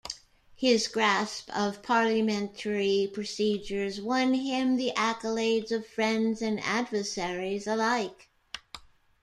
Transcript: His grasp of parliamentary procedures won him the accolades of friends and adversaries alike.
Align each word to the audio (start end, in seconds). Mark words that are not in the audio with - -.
His 0.55 0.87
grasp 0.87 1.55
of 1.55 1.83
parliamentary 1.83 3.07
procedures 3.13 4.01
won 4.01 4.33
him 4.33 4.75
the 4.77 4.93
accolades 4.97 5.71
of 5.71 5.85
friends 5.85 6.41
and 6.41 6.59
adversaries 6.63 7.67
alike. 7.67 8.29